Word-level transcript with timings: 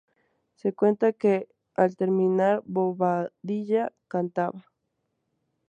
Se 0.55 0.73
cuenta 0.73 1.13
que, 1.13 1.47
al 1.75 1.95
terminar, 1.95 2.63
Bobadilla 2.65 3.93
cantaba. 4.07 4.65